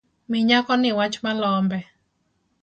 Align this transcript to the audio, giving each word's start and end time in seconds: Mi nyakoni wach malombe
Mi 0.29 0.39
nyakoni 0.47 0.89
wach 0.97 1.15
malombe 1.23 1.79